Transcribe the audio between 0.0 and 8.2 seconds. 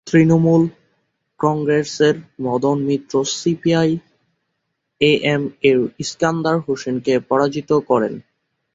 তৃণমূল কংগ্রেসের Madan Mitra CPI M এর ইস্কান্দার হোসেনকে পরাজিত করেন।